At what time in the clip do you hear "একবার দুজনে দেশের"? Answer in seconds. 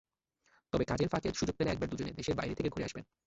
1.71-2.35